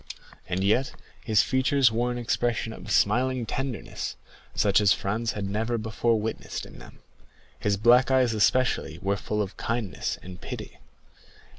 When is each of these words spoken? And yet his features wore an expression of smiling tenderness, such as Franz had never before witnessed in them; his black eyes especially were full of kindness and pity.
And 0.49 0.63
yet 0.63 0.93
his 1.23 1.43
features 1.43 1.91
wore 1.91 2.11
an 2.11 2.17
expression 2.17 2.73
of 2.73 2.89
smiling 2.89 3.45
tenderness, 3.45 4.15
such 4.55 4.81
as 4.81 4.93
Franz 4.93 5.33
had 5.33 5.47
never 5.47 5.77
before 5.77 6.19
witnessed 6.19 6.65
in 6.65 6.79
them; 6.79 7.01
his 7.59 7.77
black 7.77 8.09
eyes 8.09 8.33
especially 8.33 8.97
were 9.03 9.15
full 9.15 9.43
of 9.43 9.57
kindness 9.57 10.17
and 10.23 10.41
pity. 10.41 10.79